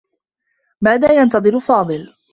ماذا 0.81 1.11
ينتظر 1.13 1.59
فاضل؟ 1.59 2.13